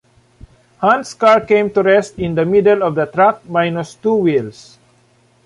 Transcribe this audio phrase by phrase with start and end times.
[0.79, 4.79] Hunt's car came to rest in the middle of the track, minus two wheels.